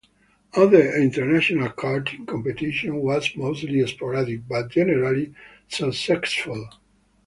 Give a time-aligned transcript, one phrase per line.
[0.55, 5.35] Other international karting competition was mostly sporadic but generally
[5.67, 6.67] successful.